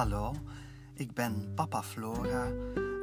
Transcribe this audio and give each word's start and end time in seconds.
Hallo, 0.00 0.34
ik 0.94 1.14
ben 1.14 1.52
papa 1.54 1.82
Flora 1.82 2.44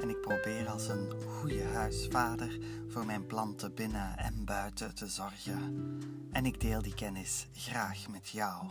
en 0.01 0.10
ik 0.10 0.21
probeer 0.21 0.70
als 0.70 0.88
een 0.88 1.12
goede 1.28 1.63
huisvader 1.63 2.60
voor 2.88 3.05
mijn 3.05 3.26
planten 3.26 3.73
binnen 3.73 4.17
en 4.17 4.46
buiten 4.46 4.96
te 4.96 5.07
zorgen. 5.07 5.99
En 6.31 6.46
ik 6.46 6.62
deel 6.62 6.81
die 6.81 6.94
kennis 6.94 7.47
graag 7.53 8.10
met 8.10 8.29
jou, 8.29 8.67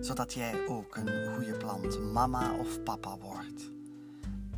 zodat 0.00 0.32
jij 0.32 0.66
ook 0.66 0.96
een 0.96 1.34
goede 1.34 1.56
plant 1.56 2.12
mama 2.12 2.56
of 2.58 2.82
papa 2.82 3.16
wordt. 3.18 3.70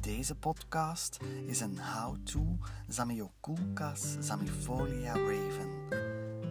Deze 0.00 0.34
podcast 0.34 1.18
is 1.46 1.60
een 1.60 1.78
how-to 1.78 2.58
Zamioculcas 2.88 4.16
zamifolia 4.20 5.12
raven. 5.12 5.70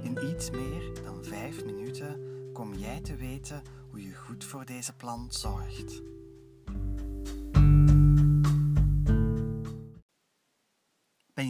In 0.03 0.29
iets 0.29 0.49
meer 0.49 1.03
dan 1.03 1.23
5 1.23 1.65
minuten 1.65 2.19
kom 2.53 2.73
jij 2.73 3.01
te 3.01 3.15
weten 3.15 3.61
hoe 3.89 4.01
je 4.01 4.15
goed 4.15 4.43
voor 4.43 4.65
deze 4.65 4.93
plant 4.93 5.33
zorgt. 5.33 6.01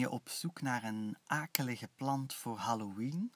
Je 0.02 0.10
op 0.10 0.30
zoek 0.30 0.62
naar 0.62 0.84
een 0.84 1.18
akelige 1.26 1.88
plant 1.96 2.34
voor 2.34 2.58
Halloween? 2.58 3.34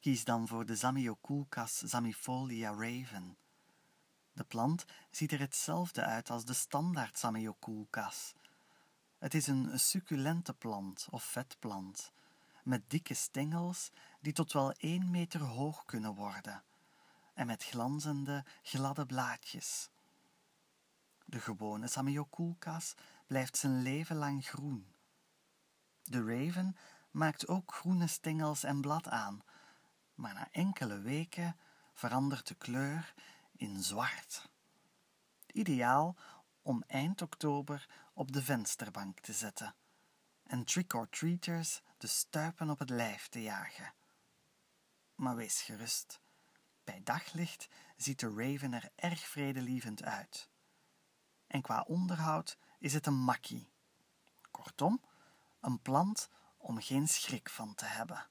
Kies 0.00 0.24
dan 0.24 0.48
voor 0.48 0.66
de 0.66 0.76
Zamioculcas 0.76 1.78
zamifolia 1.78 2.70
raven. 2.70 3.36
De 4.32 4.44
plant 4.44 4.84
ziet 5.10 5.32
er 5.32 5.38
hetzelfde 5.38 6.04
uit 6.04 6.30
als 6.30 6.44
de 6.44 6.52
standaard 6.52 7.18
Zamioculcas. 7.18 8.34
Het 9.18 9.34
is 9.34 9.46
een 9.46 9.80
succulente 9.80 10.54
plant 10.54 11.06
of 11.10 11.24
vetplant, 11.24 12.12
met 12.62 12.90
dikke 12.90 13.14
stengels 13.14 13.90
die 14.20 14.32
tot 14.32 14.52
wel 14.52 14.72
1 14.72 15.10
meter 15.10 15.40
hoog 15.40 15.84
kunnen 15.84 16.14
worden 16.14 16.62
en 17.34 17.46
met 17.46 17.64
glanzende, 17.64 18.44
gladde 18.62 19.06
blaadjes. 19.06 19.90
De 21.24 21.40
gewone 21.40 21.86
Samioculcas 21.86 22.94
blijft 23.26 23.56
zijn 23.56 23.82
leven 23.82 24.16
lang 24.16 24.46
groen. 24.46 24.89
De 26.10 26.24
raven 26.24 26.76
maakt 27.10 27.48
ook 27.48 27.74
groene 27.74 28.06
stengels 28.06 28.64
en 28.64 28.80
blad 28.80 29.08
aan, 29.08 29.42
maar 30.14 30.34
na 30.34 30.48
enkele 30.50 31.00
weken 31.00 31.56
verandert 31.92 32.46
de 32.46 32.54
kleur 32.54 33.14
in 33.52 33.82
zwart. 33.82 34.50
Ideaal 35.46 36.16
om 36.62 36.84
eind 36.86 37.22
oktober 37.22 37.88
op 38.14 38.32
de 38.32 38.42
vensterbank 38.42 39.20
te 39.20 39.32
zetten 39.32 39.74
en 40.46 40.64
trick-or-treaters 40.64 41.82
de 41.98 42.06
stuipen 42.06 42.70
op 42.70 42.78
het 42.78 42.90
lijf 42.90 43.28
te 43.28 43.42
jagen. 43.42 43.94
Maar 45.14 45.36
wees 45.36 45.62
gerust, 45.62 46.20
bij 46.84 47.00
daglicht 47.04 47.68
ziet 47.96 48.20
de 48.20 48.34
raven 48.34 48.72
er 48.72 48.90
erg 48.94 49.20
vredelievend 49.20 50.02
uit. 50.02 50.48
En 51.46 51.62
qua 51.62 51.84
onderhoud 51.86 52.58
is 52.78 52.92
het 52.92 53.06
een 53.06 53.20
makkie. 53.20 53.68
Kortom, 54.50 55.00
een 55.60 55.80
plant 55.80 56.28
om 56.56 56.80
geen 56.80 57.08
schrik 57.08 57.50
van 57.50 57.74
te 57.74 57.84
hebben. 57.84 58.28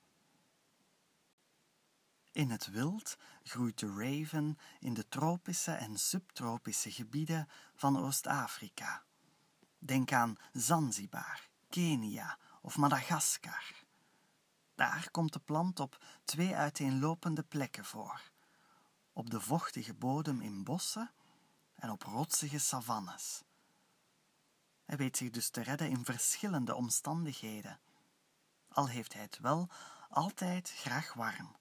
In 2.31 2.49
het 2.49 2.67
wild 2.67 3.17
groeit 3.43 3.79
de 3.79 3.87
raven 3.87 4.57
in 4.79 4.93
de 4.93 5.07
tropische 5.07 5.71
en 5.71 5.99
subtropische 5.99 6.91
gebieden 6.91 7.49
van 7.75 7.97
Oost-Afrika. 7.97 9.03
Denk 9.77 10.11
aan 10.11 10.37
Zanzibar, 10.53 11.49
Kenia 11.69 12.37
of 12.61 12.77
Madagaskar. 12.77 13.73
Daar 14.75 15.11
komt 15.11 15.33
de 15.33 15.39
plant 15.39 15.79
op 15.79 16.03
twee 16.23 16.55
uiteenlopende 16.55 17.43
plekken 17.43 17.85
voor: 17.85 18.31
op 19.13 19.29
de 19.29 19.41
vochtige 19.41 19.93
bodem 19.93 20.41
in 20.41 20.63
bossen 20.63 21.11
en 21.75 21.89
op 21.89 22.03
rotsige 22.03 22.59
savannes. 22.59 23.43
Hij 24.89 24.97
weet 24.97 25.17
zich 25.17 25.29
dus 25.29 25.49
te 25.49 25.61
redden 25.61 25.89
in 25.89 26.05
verschillende 26.05 26.75
omstandigheden, 26.75 27.79
al 28.67 28.87
heeft 28.87 29.13
hij 29.13 29.21
het 29.21 29.39
wel 29.39 29.69
altijd 30.09 30.69
graag 30.69 31.13
warm. 31.13 31.55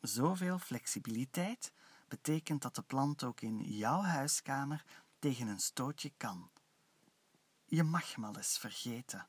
Zoveel 0.00 0.58
flexibiliteit 0.58 1.72
betekent 2.08 2.62
dat 2.62 2.74
de 2.74 2.82
plant 2.82 3.24
ook 3.24 3.40
in 3.40 3.60
jouw 3.60 4.00
huiskamer 4.02 4.84
tegen 5.18 5.48
een 5.48 5.60
stootje 5.60 6.12
kan. 6.16 6.50
Je 7.64 7.82
mag 7.82 8.14
hem 8.14 8.22
wel 8.22 8.36
eens 8.36 8.58
vergeten, 8.58 9.28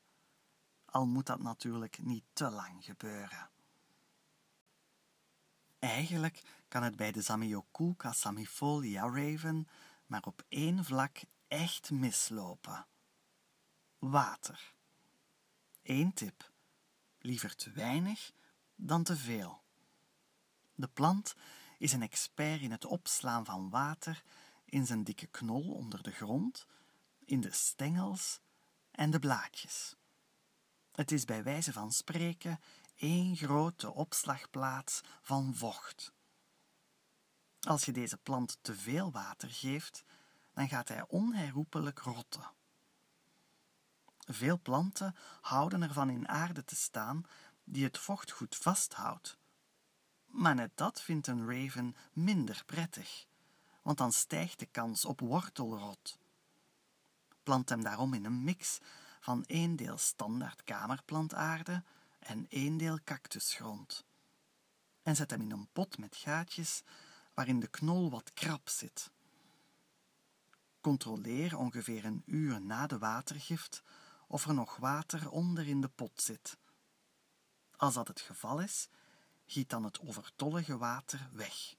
al 0.84 1.06
moet 1.06 1.26
dat 1.26 1.42
natuurlijk 1.42 1.98
niet 1.98 2.24
te 2.32 2.50
lang 2.50 2.84
gebeuren. 2.84 3.50
Eigenlijk 5.78 6.42
kan 6.68 6.82
het 6.82 6.96
bij 6.96 7.12
de 7.12 7.22
Zamioculca 7.22 8.12
samifolia 8.12 9.02
raven 9.02 9.68
maar 10.06 10.24
op 10.24 10.42
één 10.48 10.84
vlak 10.84 11.20
echt 11.48 11.90
mislopen. 11.90 12.86
Water. 13.98 14.74
Eén 15.82 16.12
tip. 16.12 16.52
Liever 17.18 17.56
te 17.56 17.70
weinig 17.70 18.32
dan 18.74 19.02
te 19.02 19.16
veel. 19.16 19.62
De 20.74 20.88
plant 20.88 21.34
is 21.78 21.92
een 21.92 22.02
expert 22.02 22.60
in 22.60 22.70
het 22.70 22.84
opslaan 22.84 23.44
van 23.44 23.70
water 23.70 24.22
in 24.64 24.86
zijn 24.86 25.04
dikke 25.04 25.26
knol 25.26 25.72
onder 25.72 26.02
de 26.02 26.10
grond, 26.10 26.66
in 27.24 27.40
de 27.40 27.52
stengels 27.52 28.40
en 28.90 29.10
de 29.10 29.18
blaadjes. 29.18 29.96
Het 30.92 31.12
is 31.12 31.24
bij 31.24 31.42
wijze 31.42 31.72
van 31.72 31.92
spreken 31.92 32.60
één 32.96 33.36
grote 33.36 33.92
opslagplaats 33.92 35.00
van 35.22 35.54
vocht. 35.54 36.12
Als 37.60 37.84
je 37.84 37.92
deze 37.92 38.16
plant 38.16 38.58
te 38.60 38.74
veel 38.74 39.10
water 39.12 39.50
geeft, 39.50 40.04
dan 40.58 40.68
gaat 40.68 40.88
hij 40.88 41.04
onherroepelijk 41.08 41.98
rotten. 41.98 42.50
Veel 44.18 44.60
planten 44.60 45.14
houden 45.40 45.82
ervan 45.82 46.10
in 46.10 46.28
aarde 46.28 46.64
te 46.64 46.76
staan 46.76 47.24
die 47.64 47.84
het 47.84 47.98
vocht 47.98 48.30
goed 48.30 48.56
vasthoudt. 48.56 49.38
Maar 50.26 50.54
net 50.54 50.70
dat 50.74 51.00
vindt 51.00 51.26
een 51.26 51.50
raven 51.50 51.96
minder 52.12 52.62
prettig, 52.66 53.26
want 53.82 53.98
dan 53.98 54.12
stijgt 54.12 54.58
de 54.58 54.66
kans 54.66 55.04
op 55.04 55.20
wortelrot. 55.20 56.18
Plant 57.42 57.68
hem 57.68 57.82
daarom 57.82 58.14
in 58.14 58.24
een 58.24 58.44
mix 58.44 58.78
van 59.20 59.44
één 59.44 59.76
deel 59.76 59.98
standaard 59.98 60.64
kamerplantaarde 60.64 61.82
en 62.18 62.46
één 62.48 62.76
deel 62.76 62.98
cactusgrond. 63.04 64.04
En 65.02 65.16
zet 65.16 65.30
hem 65.30 65.40
in 65.40 65.50
een 65.50 65.68
pot 65.72 65.98
met 65.98 66.16
gaatjes 66.16 66.82
waarin 67.34 67.60
de 67.60 67.68
knol 67.68 68.10
wat 68.10 68.32
krap 68.32 68.68
zit. 68.68 69.10
Controleer 70.80 71.56
ongeveer 71.56 72.04
een 72.04 72.22
uur 72.26 72.60
na 72.60 72.86
de 72.86 72.98
watergift 72.98 73.82
of 74.26 74.46
er 74.46 74.54
nog 74.54 74.76
water 74.76 75.30
onder 75.30 75.68
in 75.68 75.80
de 75.80 75.88
pot 75.88 76.22
zit. 76.22 76.58
Als 77.76 77.94
dat 77.94 78.08
het 78.08 78.20
geval 78.20 78.60
is, 78.60 78.88
giet 79.46 79.70
dan 79.70 79.84
het 79.84 80.00
overtollige 80.00 80.78
water 80.78 81.28
weg. 81.32 81.76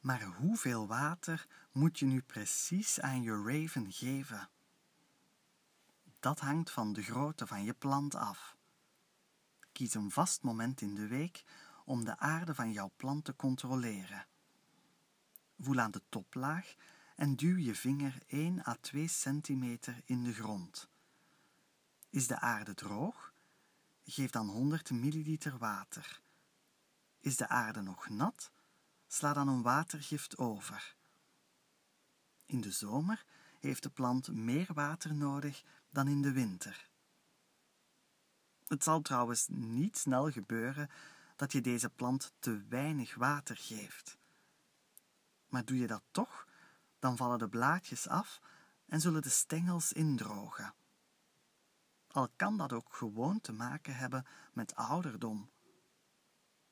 Maar 0.00 0.22
hoeveel 0.22 0.86
water 0.86 1.46
moet 1.72 1.98
je 1.98 2.06
nu 2.06 2.22
precies 2.22 3.00
aan 3.00 3.22
je 3.22 3.42
raven 3.42 3.92
geven? 3.92 4.48
Dat 6.20 6.40
hangt 6.40 6.70
van 6.70 6.92
de 6.92 7.02
grootte 7.02 7.46
van 7.46 7.64
je 7.64 7.74
plant 7.74 8.14
af. 8.14 8.56
Kies 9.72 9.94
een 9.94 10.10
vast 10.10 10.42
moment 10.42 10.80
in 10.80 10.94
de 10.94 11.06
week 11.06 11.44
om 11.84 12.04
de 12.04 12.18
aarde 12.18 12.54
van 12.54 12.72
jouw 12.72 12.90
plant 12.96 13.24
te 13.24 13.36
controleren. 13.36 14.26
Voel 15.58 15.78
aan 15.78 15.90
de 15.90 16.02
toplaag 16.08 16.74
en 17.16 17.36
duw 17.36 17.56
je 17.56 17.74
vinger 17.74 18.18
1 18.26 18.66
à 18.66 18.76
2 18.80 19.08
centimeter 19.08 20.02
in 20.04 20.24
de 20.24 20.32
grond. 20.32 20.88
Is 22.10 22.26
de 22.26 22.38
aarde 22.38 22.74
droog? 22.74 23.32
Geef 24.04 24.30
dan 24.30 24.48
100 24.48 24.90
milliliter 24.90 25.58
water. 25.58 26.22
Is 27.20 27.36
de 27.36 27.48
aarde 27.48 27.80
nog 27.80 28.08
nat? 28.08 28.52
Sla 29.06 29.32
dan 29.32 29.48
een 29.48 29.62
watergift 29.62 30.38
over. 30.38 30.96
In 32.46 32.60
de 32.60 32.70
zomer 32.70 33.24
heeft 33.58 33.82
de 33.82 33.90
plant 33.90 34.32
meer 34.32 34.68
water 34.74 35.14
nodig 35.14 35.64
dan 35.90 36.08
in 36.08 36.22
de 36.22 36.32
winter. 36.32 36.88
Het 38.66 38.84
zal 38.84 39.00
trouwens 39.00 39.46
niet 39.48 39.98
snel 39.98 40.30
gebeuren 40.30 40.90
dat 41.36 41.52
je 41.52 41.60
deze 41.60 41.90
plant 41.90 42.32
te 42.38 42.64
weinig 42.68 43.14
water 43.14 43.56
geeft. 43.56 44.18
Maar 45.48 45.64
doe 45.64 45.78
je 45.78 45.86
dat 45.86 46.02
toch, 46.10 46.46
dan 46.98 47.16
vallen 47.16 47.38
de 47.38 47.48
blaadjes 47.48 48.08
af 48.08 48.40
en 48.86 49.00
zullen 49.00 49.22
de 49.22 49.28
stengels 49.28 49.92
indrogen. 49.92 50.74
Al 52.06 52.28
kan 52.36 52.56
dat 52.56 52.72
ook 52.72 52.94
gewoon 52.94 53.40
te 53.40 53.52
maken 53.52 53.96
hebben 53.96 54.26
met 54.52 54.74
ouderdom. 54.74 55.50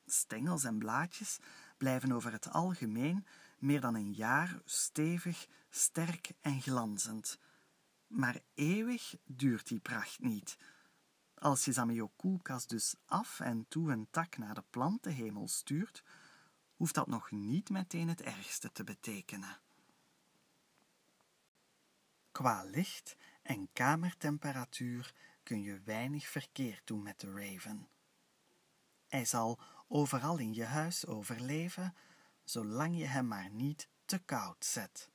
Stengels 0.07 0.65
en 0.65 0.79
blaadjes 0.79 1.39
blijven 1.77 2.13
over 2.13 2.33
het 2.33 2.51
algemeen 2.51 3.27
meer 3.59 3.81
dan 3.81 3.95
een 3.95 4.13
jaar 4.13 4.61
stevig, 4.65 5.47
sterk 5.71 6.31
en 6.41 6.61
glanzend. 6.63 7.39
Maar 8.09 8.41
eeuwig 8.55 9.17
duurt 9.25 9.69
die 9.69 9.81
pracht 9.81 10.21
niet. 10.21 10.59
Als 11.35 11.65
je 11.65 11.73
Zamioculcas 11.73 12.67
dus 12.67 12.95
af 13.07 13.41
en 13.41 13.67
toe 13.69 13.93
een 13.93 14.09
tak 14.11 14.37
naar 14.37 14.55
de 14.55 14.65
plantenhemel 14.71 15.49
stuurt, 15.49 16.03
hoeft 16.77 16.95
dat 16.95 17.07
nog 17.07 17.31
niet 17.31 17.71
meteen 17.71 18.09
het 18.09 18.23
ergste 18.23 18.73
te 18.73 18.85
betekenen. 18.85 19.59
Qua 22.33 22.65
licht 22.65 23.17
en 23.43 23.69
kamertemperatuur 23.73 25.15
kun 25.43 25.63
je 25.63 25.81
weinig 25.85 26.27
verkeerd 26.27 26.87
doen 26.87 27.03
met 27.03 27.21
de 27.21 27.33
raven. 27.33 27.89
Hij 29.09 29.25
zal 29.25 29.59
overal 29.89 30.39
in 30.39 30.55
je 30.55 30.65
huis 30.65 31.07
overleven, 31.07 31.95
zolang 32.45 32.99
je 32.99 33.05
hem 33.05 33.29
maar 33.29 33.51
niet 33.51 33.89
te 34.05 34.19
koud 34.19 34.65
zet. 34.65 35.11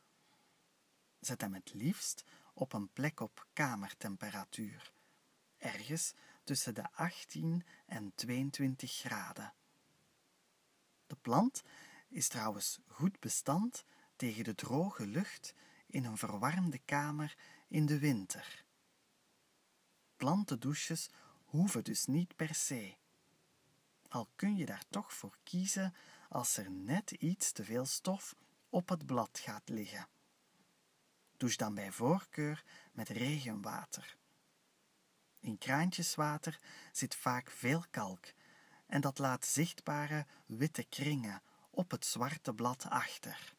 Zet 1.20 1.42
hem 1.42 1.54
het 1.54 1.74
liefst 1.74 2.24
op 2.54 2.74
een 2.74 2.90
plek 2.94 3.20
op 3.20 3.48
kamertemperatuur, 3.54 4.94
ergens 5.58 6.14
tussen 6.44 6.74
de 6.74 6.92
18 6.92 7.66
en 7.86 8.12
22 8.16 8.92
graden. 8.92 9.54
De 11.08 11.16
plant 11.16 11.64
is 12.10 12.28
trouwens 12.28 12.80
goed 12.88 13.20
bestand 13.20 13.86
tegen 14.16 14.44
de 14.44 14.56
droge 14.56 15.08
lucht 15.08 15.54
in 15.88 16.06
een 16.06 16.18
verwarmde 16.18 16.80
kamer 16.86 17.38
in 17.68 17.86
de 17.86 18.00
winter. 18.00 18.66
Plantendouches 20.16 21.10
hoeven 21.46 21.84
dus 21.84 22.06
niet 22.06 22.36
per 22.36 22.56
se. 22.56 22.96
Al 24.08 24.30
kun 24.36 24.56
je 24.56 24.66
daar 24.66 24.84
toch 24.90 25.14
voor 25.14 25.38
kiezen 25.44 25.94
als 26.30 26.58
er 26.58 26.72
net 26.72 27.12
iets 27.12 27.52
te 27.52 27.64
veel 27.64 27.86
stof 27.86 28.36
op 28.70 28.90
het 28.90 29.06
blad 29.06 29.40
gaat 29.40 29.70
liggen. 29.70 30.08
Douche 31.44 31.58
dan 31.58 31.74
bij 31.74 31.92
voorkeur 31.92 32.64
met 32.92 33.10
regenwater. 33.10 34.18
In 35.40 35.58
kraantjeswater 35.58 36.60
zit 36.92 37.16
vaak 37.16 37.50
veel 37.50 37.84
kalk 37.90 38.26
en 38.88 39.02
dat 39.02 39.20
laat 39.20 39.46
zichtbare 39.46 40.26
witte 40.46 40.84
kringen 40.84 41.42
op 41.70 41.92
het 41.92 42.06
zwarte 42.06 42.54
blad 42.54 42.86
achter. 42.90 43.54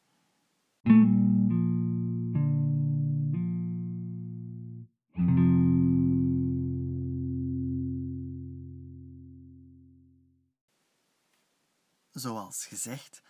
Zoals 12.11 12.67
gezegd, 12.67 13.23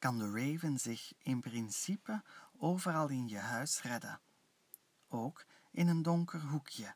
kan 0.00 0.18
de 0.18 0.30
raven 0.30 0.78
zich 0.78 1.12
in 1.18 1.40
principe 1.40 2.22
overal 2.58 3.08
in 3.08 3.28
je 3.28 3.38
huis 3.38 3.82
redden, 3.82 4.20
ook 5.08 5.44
in 5.70 5.88
een 5.88 6.02
donker 6.02 6.40
hoekje. 6.40 6.94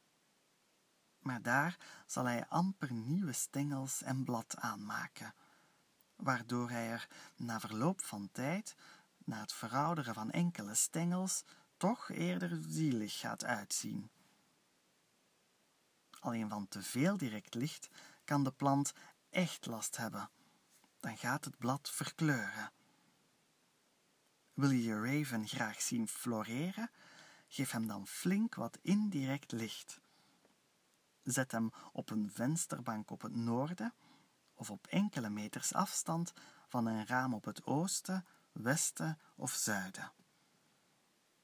Maar 1.18 1.42
daar 1.42 1.76
zal 2.06 2.24
hij 2.24 2.46
amper 2.48 2.92
nieuwe 2.92 3.32
stengels 3.32 4.02
en 4.02 4.24
blad 4.24 4.56
aanmaken, 4.56 5.34
waardoor 6.16 6.70
hij 6.70 6.90
er 6.90 7.08
na 7.36 7.60
verloop 7.60 8.00
van 8.00 8.28
tijd, 8.32 8.74
na 9.24 9.40
het 9.40 9.52
verouderen 9.52 10.14
van 10.14 10.30
enkele 10.30 10.74
stengels, 10.74 11.44
toch 11.76 12.10
eerder 12.10 12.58
zielig 12.68 13.18
gaat 13.18 13.44
uitzien. 13.44 14.10
Alleen 16.20 16.48
van 16.48 16.68
te 16.68 16.82
veel 16.82 17.16
direct 17.16 17.54
licht 17.54 17.88
kan 18.24 18.44
de 18.44 18.52
plant 18.52 18.92
echt 19.30 19.66
last 19.66 19.96
hebben 19.96 20.30
dan 21.04 21.16
gaat 21.16 21.44
het 21.44 21.58
blad 21.58 21.90
verkleuren. 21.90 22.72
Wil 24.54 24.70
je 24.70 24.82
je 24.82 25.00
raven 25.00 25.48
graag 25.48 25.80
zien 25.80 26.08
floreren? 26.08 26.90
Geef 27.48 27.70
hem 27.70 27.86
dan 27.86 28.06
flink 28.06 28.54
wat 28.54 28.78
indirect 28.82 29.52
licht. 29.52 30.00
Zet 31.22 31.52
hem 31.52 31.70
op 31.92 32.10
een 32.10 32.30
vensterbank 32.32 33.10
op 33.10 33.22
het 33.22 33.34
noorden 33.34 33.94
of 34.54 34.70
op 34.70 34.86
enkele 34.86 35.30
meters 35.30 35.72
afstand 35.72 36.32
van 36.68 36.86
een 36.86 37.06
raam 37.06 37.34
op 37.34 37.44
het 37.44 37.66
oosten, 37.66 38.26
westen 38.52 39.18
of 39.36 39.52
zuiden. 39.52 40.12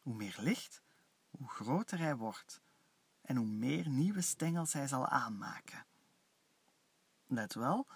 Hoe 0.02 0.14
meer 0.14 0.36
licht, 0.38 0.82
hoe 1.30 1.48
groter 1.48 1.98
hij 1.98 2.16
wordt 2.16 2.60
en 3.22 3.36
hoe 3.36 3.46
meer 3.46 3.88
nieuwe 3.88 4.20
stengels 4.20 4.72
hij 4.72 4.86
zal 4.86 5.06
aanmaken. 5.06 5.86
Let 7.26 7.54
wel, 7.54 7.86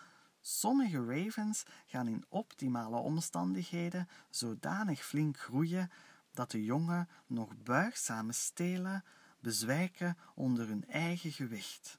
Sommige 0.47 1.05
ravens 1.05 1.63
gaan 1.87 2.09
in 2.09 2.25
optimale 2.29 2.97
omstandigheden 2.97 4.09
zodanig 4.31 5.05
flink 5.05 5.39
groeien 5.39 5.91
dat 6.33 6.51
de 6.51 6.65
jongen 6.65 7.09
nog 7.27 7.57
buigzame 7.63 8.33
stelen 8.33 9.05
bezwijken 9.41 10.19
onder 10.35 10.67
hun 10.67 10.85
eigen 10.87 11.33
gewicht. 11.33 11.99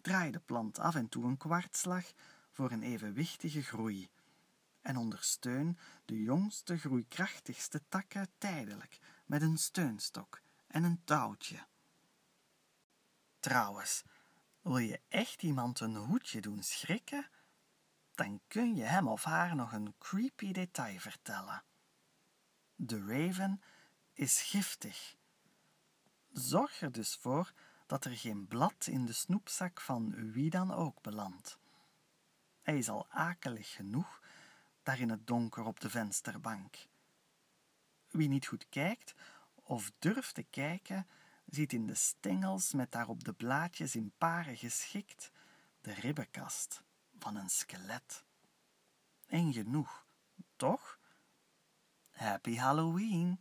Draai 0.00 0.30
de 0.30 0.40
plant 0.40 0.78
af 0.78 0.94
en 0.94 1.08
toe 1.08 1.24
een 1.24 1.36
kwartslag 1.36 2.12
voor 2.50 2.70
een 2.70 2.82
evenwichtige 2.82 3.62
groei 3.62 4.10
en 4.80 4.96
ondersteun 4.96 5.78
de 6.04 6.22
jongste 6.22 6.78
groeikrachtigste 6.78 7.82
takken 7.88 8.28
tijdelijk 8.38 8.98
met 9.26 9.42
een 9.42 9.58
steunstok 9.58 10.40
en 10.66 10.84
een 10.84 11.04
touwtje. 11.04 11.66
Trouwens, 13.40 14.02
wil 14.62 14.78
je 14.78 15.00
echt 15.08 15.42
iemand 15.42 15.80
een 15.80 15.96
hoedje 15.96 16.40
doen 16.40 16.62
schrikken? 16.62 17.28
Dan 18.14 18.40
kun 18.46 18.76
je 18.76 18.84
hem 18.84 19.08
of 19.08 19.24
haar 19.24 19.54
nog 19.56 19.72
een 19.72 19.94
creepy 19.98 20.52
detail 20.52 20.98
vertellen. 20.98 21.64
De 22.74 23.04
raven 23.06 23.62
is 24.12 24.42
giftig. 24.42 25.16
Zorg 26.32 26.80
er 26.80 26.92
dus 26.92 27.16
voor 27.16 27.52
dat 27.86 28.04
er 28.04 28.16
geen 28.16 28.46
blad 28.46 28.86
in 28.86 29.06
de 29.06 29.12
snoepzak 29.12 29.80
van 29.80 30.32
wie 30.32 30.50
dan 30.50 30.72
ook 30.72 31.02
belandt. 31.02 31.58
Hij 32.62 32.78
is 32.78 32.88
al 32.88 33.06
akelig 33.08 33.70
genoeg 33.70 34.20
daar 34.82 35.00
in 35.00 35.10
het 35.10 35.26
donker 35.26 35.64
op 35.64 35.80
de 35.80 35.90
vensterbank. 35.90 36.76
Wie 38.10 38.28
niet 38.28 38.46
goed 38.46 38.68
kijkt 38.68 39.14
of 39.54 39.92
durft 39.98 40.34
te 40.34 40.42
kijken, 40.42 41.06
ziet 41.54 41.72
in 41.72 41.86
de 41.86 41.94
stengels 41.94 42.72
met 42.72 42.92
daarop 42.92 43.24
de 43.24 43.32
blaadjes 43.32 43.96
in 43.96 44.12
paren 44.18 44.56
geschikt 44.56 45.30
de 45.80 45.92
ribbenkast 45.92 46.82
van 47.18 47.36
een 47.36 47.48
skelet. 47.48 48.24
En 49.26 49.52
genoeg, 49.52 50.06
toch? 50.56 50.98
Happy 52.10 52.56
Halloween! 52.56 53.40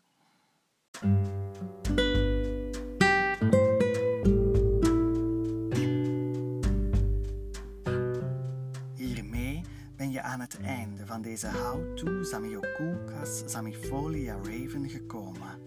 Hiermee 8.96 9.62
ben 9.96 10.12
je 10.12 10.22
aan 10.22 10.40
het 10.40 10.60
einde 10.62 11.06
van 11.06 11.22
deze 11.22 11.48
How-to 11.48 12.24
Zamioculcas 12.24 13.44
Zamifolia 13.46 14.36
Raven 14.36 14.90
gekomen. 14.90 15.60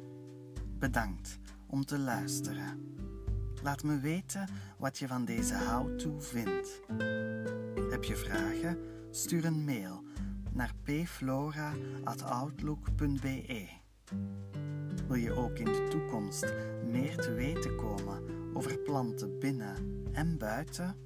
Bedankt 0.79 1.39
om 1.75 1.85
te 1.85 1.99
luisteren. 1.99 2.95
Laat 3.63 3.83
me 3.83 3.99
weten 3.99 4.49
wat 4.79 4.99
je 4.99 5.09
van 5.09 5.25
deze 5.25 5.55
how-to 5.55 6.21
vindt. 6.21 6.81
Heb 7.91 8.05
je 8.05 8.17
vragen? 8.17 8.79
Stuur 9.11 9.45
een 9.45 9.65
mail 9.65 10.05
naar 10.53 10.75
pflora.outlook.be. 10.83 13.69
Wil 15.07 15.17
je 15.17 15.33
ook 15.33 15.59
in 15.59 15.65
de 15.65 15.87
toekomst 15.91 16.53
meer 16.91 17.17
te 17.17 17.33
weten 17.33 17.77
komen 17.77 18.23
over 18.53 18.79
planten 18.79 19.39
binnen 19.39 20.05
en 20.13 20.39
buiten? 20.39 20.97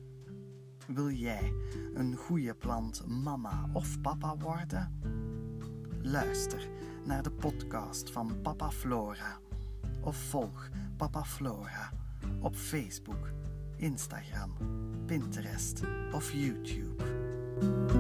Wil 0.87 1.11
jij 1.11 1.53
een 1.95 2.17
goede 2.17 2.55
plant 2.55 3.07
mama 3.07 3.69
of 3.73 4.01
papa 4.01 4.37
worden? 4.37 5.01
Luister 6.03 6.69
naar 7.05 7.23
de 7.23 7.33
podcast 7.33 8.11
van 8.11 8.41
Papa 8.43 8.71
Flora 8.71 9.41
of 10.01 10.17
volg 10.31 10.69
Papa 10.97 11.25
Flora 11.25 11.93
op 12.41 12.57
Facebook, 12.57 13.33
Instagram, 13.77 14.53
Pinterest 15.07 15.83
of 16.13 16.33
YouTube. 16.33 17.98